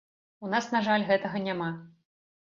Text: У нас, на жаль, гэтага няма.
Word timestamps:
У 0.47 0.49
нас, 0.53 0.69
на 0.75 0.79
жаль, 0.87 1.05
гэтага 1.09 1.41
няма. 1.47 1.67